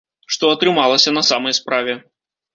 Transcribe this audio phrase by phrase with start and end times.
[0.35, 1.93] Што атрымалася на самай справе?